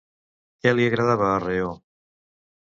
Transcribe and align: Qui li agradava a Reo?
Qui 0.63 0.71
li 0.79 0.87
agradava 0.93 1.27
a 1.35 1.37
Reo? 1.45 1.69